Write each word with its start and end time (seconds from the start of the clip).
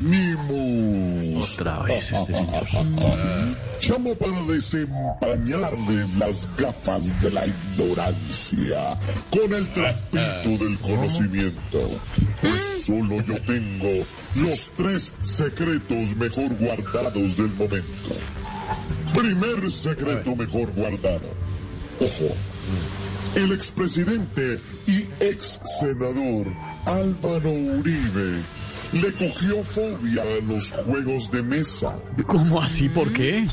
¡Mimos! 0.00 1.52
Otra 1.52 1.80
vez 1.80 2.12
este 2.12 2.34
señor. 2.34 2.66
Llamo 3.82 4.14
para 4.14 4.42
desempañarles 4.44 6.14
las 6.16 6.48
gafas 6.56 7.20
de 7.20 7.30
la 7.30 7.46
ignorancia 7.46 8.98
con 9.30 9.52
el 9.54 9.66
trapito 9.72 10.64
del 10.64 10.78
conocimiento. 10.78 11.90
Pues 12.40 12.84
solo 12.86 13.22
yo 13.22 13.40
tengo 13.42 14.06
los 14.36 14.70
tres 14.76 15.12
secretos 15.20 16.16
mejor 16.16 16.54
guardados 16.56 17.36
del 17.36 17.48
momento. 17.54 18.14
Primer 19.14 19.70
secreto 19.70 20.34
mejor 20.36 20.72
guardado. 20.72 21.30
Ojo. 22.00 22.34
El 23.34 23.52
expresidente 23.52 24.58
y 24.86 25.02
ex 25.20 25.60
senador 25.78 26.46
Álvaro 26.86 27.50
Uribe 27.50 28.42
le 28.92 29.12
cogió 29.12 29.62
fobia 29.62 30.22
a 30.22 30.44
los 30.44 30.70
juegos 30.70 31.30
de 31.30 31.42
mesa. 31.42 31.96
¿Cómo 32.26 32.60
así? 32.60 32.88
¿Por 32.88 33.12
qué? 33.12 33.46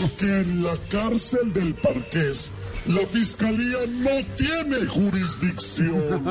Porque 0.00 0.40
en 0.40 0.62
la 0.62 0.76
cárcel 0.90 1.52
del 1.52 1.74
Parqués 1.74 2.52
la 2.86 3.06
fiscalía 3.06 3.78
no 3.86 4.10
tiene 4.36 4.86
jurisdicción. 4.86 6.26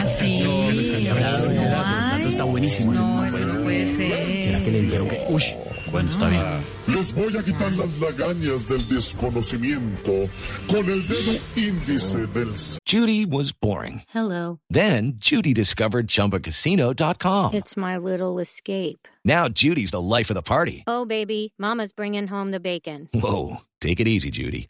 Así. 0.00 0.44
Esto 2.28 2.42
está 2.42 2.44
buenísimo. 2.44 2.92
No, 2.92 3.24
eso 3.24 3.40
no 3.40 3.64
puede 3.64 3.86
ser. 3.86 4.42
¿Será 4.42 4.62
que 4.62 4.70
le 4.70 4.82
dijeron 4.82 5.08
que.? 5.08 5.24
Uy, 5.30 5.42
bueno, 5.90 6.10
está 6.10 6.28
bien. 6.28 6.42
Les 6.94 7.14
voy 7.14 7.34
a 7.34 7.42
quitar 7.42 7.72
las 7.72 7.98
lagañas 8.00 8.68
del 8.68 8.86
desconocimiento 8.86 10.12
con 10.70 10.90
el 10.90 11.08
dedo 11.08 11.38
índice 11.56 12.26
del 12.26 12.52
Judy 12.86 13.24
was 13.24 13.52
boring. 13.52 14.02
Hello. 14.14 14.60
Then 14.68 15.14
Judy 15.18 15.54
discovered 15.54 16.08
ChumbaCasino.com. 16.08 17.54
It's 17.54 17.78
my 17.78 17.96
little 17.96 18.38
escape. 18.40 19.08
Now 19.24 19.48
Judy's 19.48 19.90
the 19.90 20.02
life 20.02 20.28
of 20.30 20.34
the 20.34 20.42
party. 20.42 20.84
Oh, 20.86 21.06
baby, 21.06 21.54
Mama's 21.58 21.92
bringing 21.92 22.26
home 22.26 22.50
the 22.50 22.60
bacon. 22.60 23.08
Whoa, 23.14 23.62
take 23.80 24.00
it 24.00 24.08
easy, 24.08 24.30
Judy. 24.30 24.68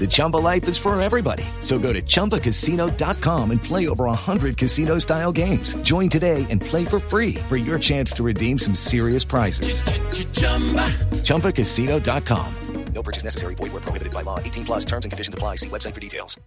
The 0.00 0.08
Chumba 0.10 0.38
life 0.38 0.66
is 0.68 0.76
for 0.76 1.00
everybody. 1.00 1.44
So 1.60 1.78
go 1.78 1.92
to 1.92 2.02
ChumbaCasino.com 2.02 3.50
and 3.52 3.62
play 3.62 3.86
over 3.86 4.06
100 4.06 4.56
casino 4.56 4.98
style 4.98 5.30
games. 5.30 5.74
Join 5.82 6.08
today 6.08 6.44
and 6.50 6.60
play 6.60 6.84
for 6.84 6.98
free 6.98 7.34
for 7.48 7.56
your 7.56 7.78
chance 7.78 8.12
to 8.14 8.24
redeem 8.24 8.58
some 8.58 8.74
serious 8.74 9.22
prizes. 9.22 9.84
ChumbaCasino.com. 11.22 12.54
No 12.94 13.02
purchase 13.02 13.24
necessary. 13.24 13.54
Void 13.54 13.72
were 13.72 13.80
prohibited 13.80 14.12
by 14.12 14.22
law. 14.22 14.38
18 14.38 14.64
plus 14.64 14.84
terms 14.84 15.04
and 15.04 15.12
conditions 15.12 15.34
apply. 15.34 15.56
See 15.56 15.68
website 15.68 15.94
for 15.94 16.00
details. 16.00 16.38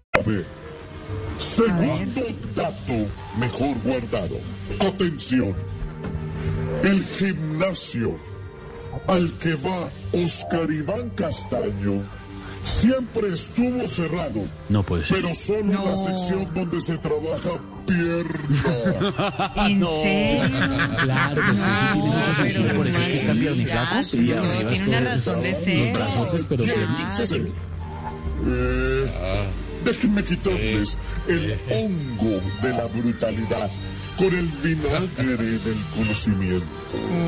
Segundo 1.37 2.23
dato 2.55 3.09
mejor 3.37 3.75
guardado. 3.83 4.39
Atención. 4.79 5.55
El 6.83 7.03
gimnasio 7.03 8.17
al 9.07 9.31
que 9.39 9.55
va 9.55 9.89
Oscar 10.13 10.69
Iván 10.71 11.09
Castaño 11.11 12.03
siempre 12.65 13.31
estuvo 13.33 13.87
cerrado, 13.87 14.41
No 14.69 14.83
puede 14.83 15.03
ser. 15.05 15.21
pero 15.21 15.33
solo 15.35 15.59
en 15.59 15.71
la 15.85 15.97
sección 15.97 16.53
donde 16.53 16.81
se 16.81 16.97
trabaja 16.97 17.51
pierna. 17.85 19.53
¿En 19.55 19.79
serio? 20.01 20.57
Claro, 21.03 21.41
porque 21.45 21.61
sí 21.61 21.93
tiene 21.93 22.03
mucha 22.09 22.25
pero 22.25 22.35
sensibilidad, 22.35 22.75
por 22.75 22.87
eso 22.87 22.97
es 22.97 23.05
que 23.07 23.13
está 23.19 23.33
pierniflaco. 23.33 24.03
Sí, 24.03 24.17
no, 24.19 24.41
arriba 24.41 24.69
tiene 24.71 24.87
una 24.87 24.99
razón 25.01 25.41
de 25.43 25.53
ser. 25.53 25.85
Los 25.87 25.93
brazotes, 25.97 26.45
pero 26.49 26.63
piernitas. 26.63 27.31
Eh, 28.47 29.05
déjenme 29.85 30.23
quitarles 30.23 30.97
el 31.27 31.57
hongo 31.71 32.41
de 32.61 32.69
la 32.69 32.85
brutalidad 32.87 33.69
con 34.17 34.33
el 34.33 34.45
vinagre 34.63 35.35
del 35.59 35.77
conocimiento. 35.95 36.65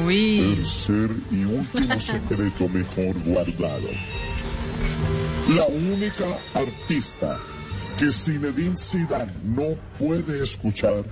Uy. 0.05 0.53
Tercer 0.57 1.09
y 1.31 1.43
último 1.43 1.99
secreto 1.99 2.69
mejor 2.69 3.19
guardado. 3.23 3.89
La 5.55 5.65
única 5.67 6.25
artista 6.53 7.39
que 7.97 8.11
Zinedine 8.11 8.75
Zidane 8.75 9.31
no 9.43 9.75
puede 9.97 10.43
escuchar 10.43 11.03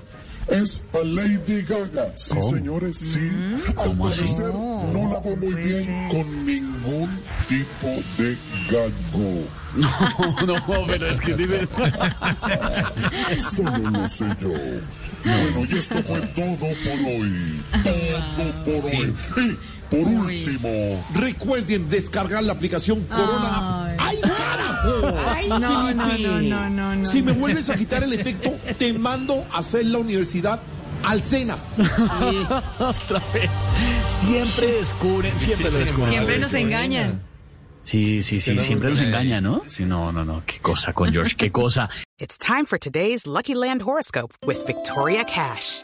es 0.47 0.84
a 0.94 1.00
Lady 1.03 1.63
Gaga. 1.63 2.12
Sí, 2.16 2.35
señores, 2.41 2.97
sí. 2.97 3.31
Al 3.68 3.73
¿Cómo 3.73 4.07
así? 4.07 4.19
parecer 4.19 4.53
no 4.53 5.09
la 5.12 5.19
va 5.19 5.35
muy 5.35 5.53
bien 5.56 5.84
ser. 5.84 6.07
con 6.09 6.46
ningún 6.46 7.09
tipo 7.47 7.88
de 8.18 8.38
gago. 8.69 9.47
No, 9.75 10.46
no, 10.46 10.85
pero 10.88 11.07
es 11.07 11.19
que 11.22 11.34
dime. 11.34 11.67
Solo 13.56 13.90
lo 13.90 14.07
sé 14.07 14.25
yo. 14.40 14.50
Bueno, 14.50 15.66
y 15.67 15.75
esto 15.78 16.03
fue 16.03 16.22
todo 16.22 16.57
por 16.57 16.67
hoy. 17.07 17.62
Todo 17.84 17.94
por 18.64 18.86
hoy. 18.86 19.14
Y 19.38 19.58
por 19.90 20.00
último, 20.00 21.06
Recuerden 21.14 21.88
descargar 21.88 22.44
la 22.44 22.53
aplicación 22.53 23.06
Corona. 23.06 23.86
Ay. 23.86 23.98
¡Ay, 24.00 24.18
carajo! 24.22 25.20
Ay, 25.28 25.50
no, 25.50 25.59
no, 25.59 25.94
no, 25.94 26.40
no, 26.42 26.70
no, 26.70 26.96
no, 26.96 27.06
Si 27.06 27.22
me 27.22 27.31
vuelves 27.31 27.70
a 27.70 27.76
quitar 27.76 28.03
el 28.03 28.14
efecto, 28.14 28.52
te 28.78 28.94
mando 28.94 29.46
a 29.52 29.59
hacer 29.59 29.86
la 29.86 30.00
universidad 30.00 30.59
al 31.03 31.22
Sena. 31.22 31.56
Otra 32.80 33.22
vez. 33.34 33.52
Siempre 34.09 34.72
descubren, 34.74 35.40
siempre 35.40 35.72
lo 35.72 35.80
descubren. 35.80 36.09
Siempre 36.12 36.40
nos 36.40 36.53
engañan. 36.53 37.22
Sí, 37.82 38.24
sí, 38.24 38.40
sí, 38.40 38.58
siempre 38.59 38.90
nos 38.90 39.00
engañan, 39.00 39.44
¿no? 39.44 39.62
Sí, 39.68 39.86
no, 39.86 40.12
no, 40.12 40.26
no. 40.26 40.44
Qué 40.46 40.59
cosa 40.59 40.94
con 40.94 41.12
George, 41.12 41.36
qué 41.36 41.52
cosa. 41.52 41.90
It's 42.18 42.38
time 42.38 42.66
for 42.66 42.80
today's 42.80 43.28
Lucky 43.28 43.53
Land 43.53 43.84
horoscope 43.84 44.34
with 44.46 44.66
Victoria 44.66 45.24
Cash. 45.24 45.84